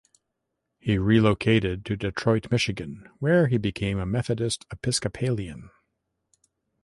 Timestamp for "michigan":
2.49-3.07